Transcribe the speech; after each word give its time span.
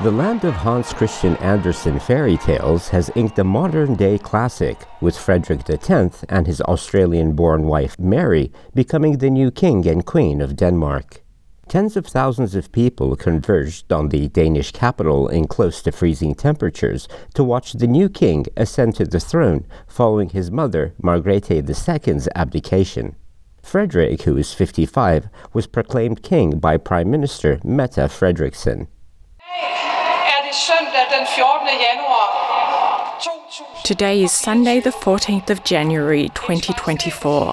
The 0.00 0.12
land 0.12 0.44
of 0.44 0.54
Hans 0.54 0.92
Christian 0.92 1.34
Andersen 1.38 1.98
fairy 1.98 2.36
tales 2.36 2.88
has 2.90 3.10
inked 3.16 3.36
a 3.40 3.42
modern 3.42 3.96
day 3.96 4.16
classic, 4.16 4.78
with 5.00 5.18
Frederik 5.18 5.68
X 5.68 6.24
and 6.28 6.46
his 6.46 6.60
Australian 6.60 7.32
born 7.32 7.64
wife 7.64 7.98
Mary 7.98 8.52
becoming 8.74 9.18
the 9.18 9.28
new 9.28 9.50
king 9.50 9.88
and 9.88 10.06
queen 10.06 10.40
of 10.40 10.54
Denmark. 10.54 11.24
Tens 11.66 11.96
of 11.96 12.06
thousands 12.06 12.54
of 12.54 12.70
people 12.70 13.16
converged 13.16 13.92
on 13.92 14.10
the 14.10 14.28
Danish 14.28 14.70
capital 14.70 15.26
in 15.26 15.48
close 15.48 15.82
to 15.82 15.90
freezing 15.90 16.36
temperatures 16.36 17.08
to 17.34 17.42
watch 17.42 17.72
the 17.72 17.88
new 17.88 18.08
king 18.08 18.46
ascend 18.56 18.94
to 18.94 19.04
the 19.04 19.18
throne 19.18 19.66
following 19.88 20.28
his 20.28 20.48
mother, 20.48 20.94
Margrethe 21.02 21.50
II's 21.50 22.28
abdication. 22.36 23.16
Frederik, 23.64 24.22
who 24.22 24.36
is 24.36 24.54
55, 24.54 25.28
was 25.52 25.66
proclaimed 25.66 26.22
king 26.22 26.60
by 26.60 26.76
Prime 26.76 27.10
Minister 27.10 27.58
Mette 27.64 28.08
Frederiksen. 28.08 28.86
Today 33.84 34.22
is 34.22 34.32
Sunday, 34.32 34.80
the 34.80 34.90
14th 34.90 35.50
of 35.50 35.62
January 35.62 36.30
2024. 36.30 37.52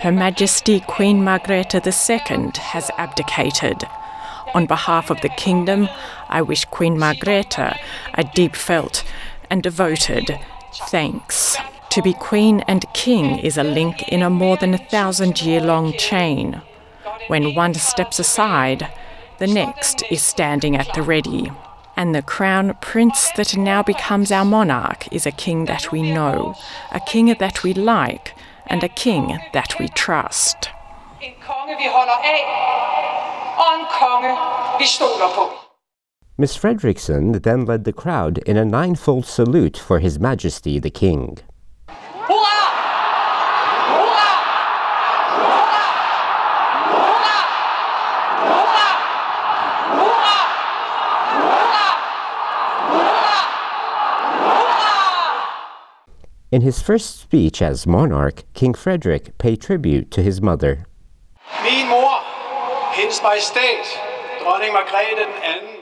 Her 0.00 0.10
Majesty 0.10 0.80
Queen 0.80 1.22
Margrethe 1.22 1.74
II 1.74 2.50
has 2.56 2.90
abdicated. 2.98 3.84
On 4.54 4.66
behalf 4.66 5.10
of 5.10 5.20
the 5.20 5.28
kingdom, 5.28 5.88
I 6.28 6.42
wish 6.42 6.64
Queen 6.64 6.96
Margrethe 6.96 7.78
a 8.14 8.24
deep 8.34 8.56
felt 8.56 9.04
and 9.50 9.62
devoted 9.62 10.36
thanks. 10.88 11.56
To 11.90 12.02
be 12.02 12.12
queen 12.14 12.60
and 12.66 12.92
king 12.92 13.38
is 13.38 13.56
a 13.56 13.62
link 13.62 14.08
in 14.08 14.20
a 14.20 14.30
more 14.30 14.56
than 14.56 14.74
a 14.74 14.78
thousand 14.78 15.40
year 15.42 15.60
long 15.60 15.92
chain. 15.92 16.60
When 17.28 17.54
one 17.54 17.74
steps 17.74 18.18
aside, 18.18 18.90
the 19.38 19.46
next 19.46 20.02
is 20.10 20.22
standing 20.22 20.76
at 20.76 20.92
the 20.94 21.02
ready. 21.02 21.52
And 21.96 22.14
the 22.14 22.22
crown 22.22 22.76
prince 22.80 23.30
that 23.36 23.56
now 23.56 23.82
becomes 23.82 24.32
our 24.32 24.44
monarch 24.44 25.12
is 25.12 25.26
a 25.26 25.30
king 25.30 25.66
that 25.66 25.92
we 25.92 26.02
know, 26.02 26.54
a 26.92 27.00
king 27.00 27.34
that 27.38 27.62
we 27.62 27.72
like, 27.72 28.34
and 28.66 28.82
a 28.82 28.88
king 28.88 29.38
that 29.52 29.74
we 29.78 29.88
trust. 29.88 30.70
Miss 36.36 36.56
Frederiksen 36.56 37.42
then 37.42 37.64
led 37.64 37.84
the 37.84 37.92
crowd 37.92 38.38
in 38.38 38.56
a 38.56 38.64
ninefold 38.64 39.24
salute 39.24 39.76
for 39.76 40.00
His 40.00 40.18
Majesty 40.18 40.80
the 40.80 40.90
King. 40.90 41.38
In 56.54 56.62
his 56.62 56.80
first 56.80 57.18
speech 57.20 57.60
as 57.60 57.84
monarch, 57.84 58.44
King 58.54 58.74
Frederik 58.74 59.36
paid 59.38 59.60
tribute 59.60 60.12
to 60.12 60.22
his 60.22 60.40
mother. 60.40 60.86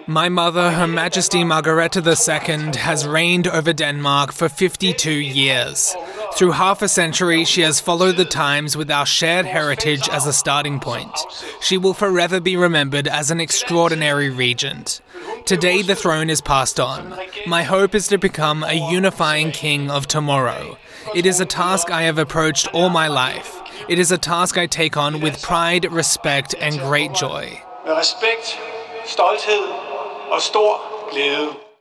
My 0.07 0.29
mother, 0.31 0.71
Her 0.71 0.87
Majesty 0.87 1.45
Margrethe 1.45 2.01
II, 2.01 2.81
has 2.81 3.07
reigned 3.07 3.49
over 3.49 3.75
Denmark 3.75 4.33
for 4.33 4.49
52 4.49 5.11
years. 5.11 5.95
Through 6.35 6.53
half 6.53 6.83
a 6.83 6.89
century, 6.89 7.45
she 7.45 7.61
has 7.61 7.81
followed 7.81 8.17
the 8.17 8.25
times 8.25 8.77
with 8.77 8.91
our 8.91 9.05
shared 9.05 9.47
heritage 9.47 10.09
as 10.09 10.27
a 10.27 10.33
starting 10.33 10.81
point. 10.81 11.17
She 11.61 11.77
will 11.77 11.95
forever 11.95 12.41
be 12.41 12.57
remembered 12.57 13.07
as 13.07 13.31
an 13.31 13.41
extraordinary 13.41 14.31
regent. 14.31 15.01
Today, 15.45 15.83
the 15.83 15.95
throne 15.95 16.31
is 16.31 16.41
passed 16.41 16.81
on. 16.81 17.19
My 17.47 17.65
hope 17.65 17.95
is 17.95 18.09
to 18.09 18.19
become 18.19 18.65
a 18.65 18.91
unifying 18.91 19.51
king 19.51 19.91
of 19.91 20.07
tomorrow. 20.07 20.79
It 21.15 21.27
is 21.27 21.41
a 21.41 21.47
task 21.47 21.91
I 21.91 22.03
have 22.03 22.19
approached 22.19 22.69
all 22.73 22.89
my 22.89 23.09
life. 23.09 23.61
It 23.89 23.99
is 23.99 24.11
a 24.11 24.19
task 24.19 24.57
I 24.57 24.67
take 24.67 24.97
on 24.97 25.21
with 25.21 25.43
pride, 25.43 25.91
respect, 25.93 26.55
and 26.61 26.79
great 26.79 27.13
joy. 27.13 27.63
stolthed 29.05 29.49
stor 30.41 30.81
glæde. 31.11 31.72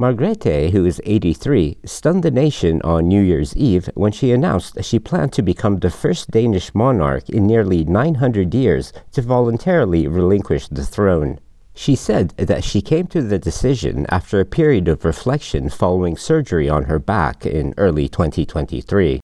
Margrethe, 0.00 0.70
who 0.70 0.86
is 0.86 0.98
83, 1.04 1.76
stunned 1.84 2.22
the 2.22 2.30
nation 2.30 2.80
on 2.80 3.06
New 3.06 3.20
Year's 3.20 3.54
Eve 3.54 3.90
when 3.92 4.12
she 4.12 4.32
announced 4.32 4.82
she 4.82 4.98
planned 4.98 5.34
to 5.34 5.42
become 5.42 5.76
the 5.76 5.90
first 5.90 6.30
Danish 6.30 6.74
monarch 6.74 7.28
in 7.28 7.46
nearly 7.46 7.84
900 7.84 8.54
years 8.54 8.94
to 9.12 9.20
voluntarily 9.20 10.08
relinquish 10.08 10.68
the 10.68 10.86
throne. 10.86 11.38
She 11.74 11.94
said 11.94 12.30
that 12.38 12.64
she 12.64 12.80
came 12.80 13.08
to 13.08 13.20
the 13.20 13.38
decision 13.38 14.06
after 14.08 14.40
a 14.40 14.46
period 14.46 14.88
of 14.88 15.04
reflection 15.04 15.68
following 15.68 16.16
surgery 16.16 16.66
on 16.66 16.84
her 16.84 16.98
back 16.98 17.44
in 17.44 17.74
early 17.76 18.08
2023. 18.08 19.20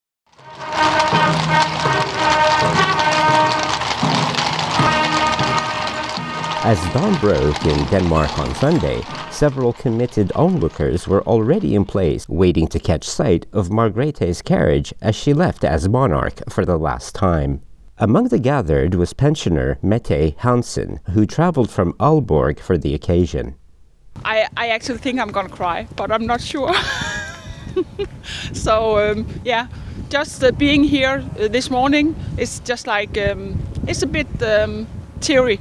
As 6.67 6.83
dawn 6.93 7.15
broke 7.21 7.65
in 7.65 7.85
Denmark 7.91 8.37
on 8.41 8.53
Sunday, 8.57 9.01
several 9.31 9.73
committed 9.73 10.33
onlookers 10.33 11.07
were 11.07 11.23
already 11.23 11.77
in 11.77 11.85
place 11.85 12.29
waiting 12.29 12.67
to 12.67 12.81
catch 12.81 13.05
sight 13.05 13.47
of 13.53 13.69
Margrethe's 13.69 14.43
carriage 14.43 14.93
as 15.01 15.15
she 15.15 15.33
left 15.33 15.63
as 15.63 15.89
monarch 15.89 16.43
for 16.51 16.65
the 16.65 16.77
last 16.77 17.15
time. 17.15 17.63
Among 17.99 18.31
the 18.31 18.41
gathered 18.41 18.97
was 18.97 19.13
pensioner 19.13 19.79
Mette 19.81 20.35
Hansen, 20.39 20.99
who 21.13 21.25
traveled 21.25 21.71
from 21.71 21.93
Aalborg 22.01 22.59
for 22.59 22.77
the 22.77 22.95
occasion. 22.95 23.55
I, 24.25 24.49
I 24.57 24.71
actually 24.71 24.99
think 24.99 25.21
I'm 25.21 25.31
to 25.33 25.49
cry, 25.49 25.87
but 25.95 26.11
I'm 26.11 26.27
not 26.27 26.41
sure. 26.41 26.75
so, 28.53 28.99
um, 28.99 29.25
yeah, 29.45 29.69
just 30.09 30.43
uh, 30.43 30.51
being 30.51 30.83
here 30.83 31.25
uh, 31.39 31.47
this 31.47 31.71
morning 31.71 32.17
is 32.37 32.59
just 32.65 32.89
like, 32.89 33.17
um, 33.17 33.57
it's 33.87 34.03
a 34.03 34.09
bit 34.09 34.43
um, 34.43 34.89
teary. 35.21 35.61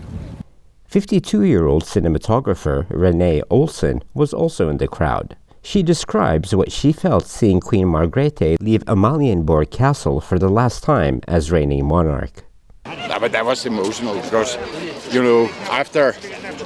52 0.96 1.44
year 1.44 1.68
old 1.68 1.84
cinematographer 1.84 2.86
Renee 2.90 3.44
Olsen 3.50 4.02
was 4.14 4.34
also 4.34 4.70
in 4.70 4.78
the 4.78 4.88
crowd. 4.88 5.36
She 5.62 5.84
describes 5.84 6.56
what 6.56 6.72
she 6.72 6.94
felt 6.94 7.26
seeing 7.28 7.60
Queen 7.60 7.88
Margrethe 7.88 8.56
leave 8.62 8.82
Amalienborg 8.86 9.72
Castle 9.72 10.22
for 10.22 10.40
the 10.40 10.48
last 10.48 10.84
time 10.84 11.20
as 11.28 11.52
reigning 11.52 11.86
monarch. 11.86 12.46
Yeah, 12.86 13.20
but 13.20 13.34
that 13.34 13.46
was 13.46 13.66
emotional 13.66 14.16
because, 14.22 14.58
you 15.14 15.22
know, 15.22 15.50
after 15.70 16.16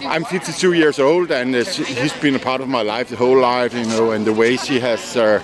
I'm 0.01 0.23
52 0.23 0.73
years 0.73 0.99
old 0.99 1.31
and 1.31 1.55
uh, 1.55 1.63
he's 1.63 2.13
been 2.21 2.35
a 2.35 2.39
part 2.49 2.61
of 2.61 2.67
my 2.67 2.83
life 2.83 3.09
the 3.09 3.15
whole 3.15 3.39
life, 3.39 3.73
you 3.73 3.85
know, 3.85 4.11
and 4.11 4.27
the 4.27 4.33
way 4.33 4.57
she 4.57 4.79
has 4.79 5.17
uh, 5.17 5.41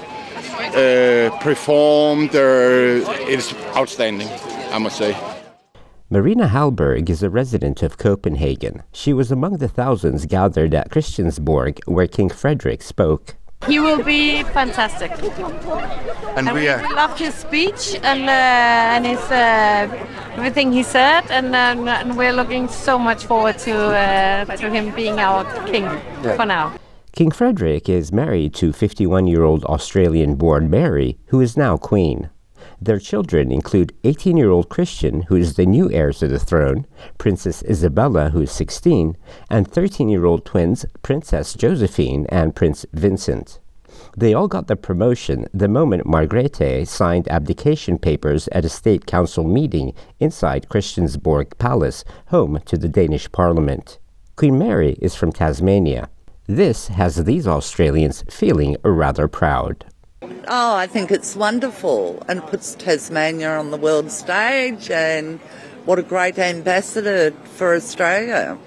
uh, 0.75 1.35
performed, 1.39 2.35
uh, 2.35 3.01
it's 3.33 3.51
outstanding, 3.75 4.29
I 4.71 4.77
must 4.77 4.99
say. 4.99 5.34
Marina 6.07 6.47
Halberg 6.47 7.09
is 7.09 7.23
a 7.23 7.31
resident 7.31 7.81
of 7.81 7.97
Copenhagen. 7.97 8.83
She 8.91 9.11
was 9.11 9.31
among 9.31 9.57
the 9.57 9.67
thousands 9.67 10.27
gathered 10.27 10.75
at 10.75 10.91
Christiansborg 10.91 11.79
where 11.87 12.05
King 12.07 12.29
Frederik 12.29 12.83
spoke. 12.83 13.33
He 13.65 13.79
will 13.79 14.03
be 14.03 14.43
fantastic. 14.43 15.11
And, 16.37 16.47
and 16.47 16.53
we, 16.53 16.69
uh, 16.69 16.93
loved 16.93 17.17
his 17.17 17.33
speech 17.33 17.95
and 18.03 18.29
uh, 18.29 18.95
and 18.95 19.05
his 19.07 19.19
uh, 19.31 19.87
everything 20.35 20.71
he 20.71 20.83
said, 20.83 21.23
and, 21.31 21.55
uh, 21.55 21.91
and 21.91 22.15
we're 22.15 22.33
looking 22.33 22.67
so 22.67 22.99
much 22.99 23.25
forward 23.25 23.57
to 23.59 23.73
uh, 23.75 24.45
to 24.57 24.69
him 24.69 24.93
being 24.93 25.17
our 25.17 25.43
king 25.65 25.85
yeah. 25.85 26.35
for 26.35 26.45
now. 26.45 26.75
King 27.13 27.31
Frederik 27.31 27.89
is 27.89 28.11
married 28.11 28.53
to 28.55 28.73
51-year-old 28.73 29.63
Australian-born 29.65 30.69
Mary, 30.69 31.17
who 31.27 31.41
is 31.41 31.57
now 31.57 31.77
queen. 31.77 32.29
Their 32.81 32.99
children 32.99 33.51
include 33.51 33.93
18 34.03 34.37
year 34.37 34.51
old 34.51 34.69
Christian, 34.69 35.23
who 35.23 35.35
is 35.35 35.55
the 35.55 35.65
new 35.65 35.89
heir 35.91 36.11
to 36.13 36.27
the 36.27 36.39
throne, 36.39 36.85
Princess 37.17 37.63
Isabella, 37.63 38.29
who 38.29 38.41
is 38.41 38.51
16, 38.51 39.15
and 39.49 39.67
13 39.67 40.09
year 40.09 40.25
old 40.25 40.45
twins, 40.45 40.85
Princess 41.01 41.53
Josephine 41.53 42.25
and 42.29 42.55
Prince 42.55 42.85
Vincent. 42.93 43.59
They 44.17 44.33
all 44.33 44.47
got 44.47 44.67
the 44.67 44.75
promotion 44.75 45.47
the 45.53 45.67
moment 45.67 46.05
Margrethe 46.05 46.87
signed 46.87 47.27
abdication 47.29 47.97
papers 47.97 48.47
at 48.51 48.65
a 48.65 48.69
state 48.69 49.05
council 49.05 49.45
meeting 49.45 49.93
inside 50.19 50.67
Christiansborg 50.69 51.57
Palace, 51.57 52.03
home 52.27 52.59
to 52.65 52.77
the 52.77 52.89
Danish 52.89 53.31
parliament. 53.31 53.99
Queen 54.35 54.57
Mary 54.57 54.97
is 55.01 55.15
from 55.15 55.31
Tasmania. 55.31 56.09
This 56.47 56.89
has 56.89 57.23
these 57.23 57.47
Australians 57.47 58.23
feeling 58.29 58.77
rather 58.83 59.27
proud. 59.27 59.85
Oh, 60.47 60.75
I 60.75 60.87
think 60.87 61.11
it's 61.11 61.35
wonderful 61.35 62.23
and 62.27 62.39
it 62.39 62.47
puts 62.47 62.75
Tasmania 62.75 63.57
on 63.57 63.71
the 63.71 63.77
world 63.77 64.11
stage 64.11 64.89
and 64.91 65.39
what 65.85 65.99
a 65.99 66.03
great 66.03 66.37
ambassador 66.39 67.31
for 67.55 67.75
Australia. 67.75 68.57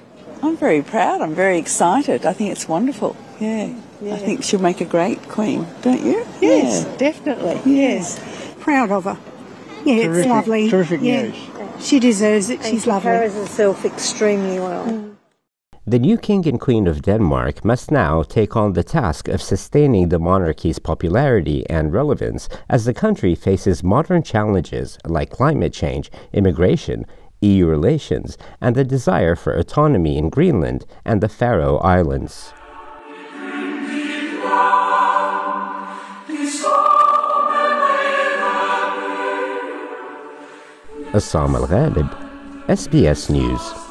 I'm 0.42 0.56
very 0.56 0.82
proud. 0.82 1.20
I'm 1.20 1.34
very 1.34 1.58
excited. 1.58 2.24
I 2.24 2.32
think 2.32 2.52
it's 2.52 2.68
wonderful. 2.68 3.16
Yeah. 3.40 3.74
yeah. 4.00 4.14
I 4.14 4.18
think 4.18 4.44
she'll 4.44 4.60
make 4.60 4.80
a 4.80 4.84
great 4.84 5.22
queen, 5.28 5.66
don't 5.82 6.04
you? 6.04 6.26
Yes, 6.40 6.84
yeah. 6.84 6.96
definitely. 6.96 7.60
Yes. 7.64 8.20
Proud 8.60 8.90
of 8.90 9.04
her. 9.04 9.18
Yeah, 9.84 10.04
terrific, 10.04 10.18
it's 10.18 10.28
lovely. 10.28 10.70
Terrific 10.70 11.00
yeah. 11.02 11.22
news. 11.22 11.36
She 11.80 12.00
deserves 12.00 12.50
it. 12.50 12.60
And 12.60 12.66
She's 12.66 12.84
she 12.84 12.90
lovely. 12.90 13.10
She 13.10 13.16
carries 13.16 13.34
herself 13.34 13.84
extremely 13.84 14.58
well. 14.58 14.86
Mm. 14.86 15.16
The 15.88 15.98
new 15.98 16.18
King 16.18 16.46
and 16.46 16.60
Queen 16.60 16.86
of 16.86 17.00
Denmark 17.00 17.64
must 17.64 17.90
now 17.90 18.22
take 18.22 18.54
on 18.56 18.74
the 18.74 18.84
task 18.84 19.26
of 19.26 19.40
sustaining 19.40 20.10
the 20.10 20.18
monarchy's 20.18 20.78
popularity 20.78 21.64
and 21.70 21.94
relevance 21.94 22.46
as 22.68 22.84
the 22.84 22.92
country 22.92 23.34
faces 23.34 23.82
modern 23.82 24.22
challenges 24.22 24.98
like 25.06 25.30
climate 25.30 25.72
change, 25.72 26.10
immigration, 26.34 27.06
EU 27.40 27.64
relations, 27.64 28.36
and 28.60 28.76
the 28.76 28.84
desire 28.84 29.34
for 29.34 29.54
autonomy 29.54 30.18
in 30.18 30.28
Greenland 30.28 30.84
and 31.06 31.22
the 31.22 31.28
Faroe 31.30 31.78
Islands. 31.78 32.52
Assam 41.14 41.54
al 41.54 41.66
SBS 42.68 43.30
News. 43.30 43.87